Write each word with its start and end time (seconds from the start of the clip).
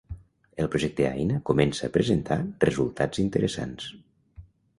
El 0.61 0.69
projecte 0.75 1.05
Aina 1.09 1.37
comença 1.49 1.85
a 1.89 1.93
presentar 1.99 2.39
resultats 2.69 3.23
interessants. 3.27 3.93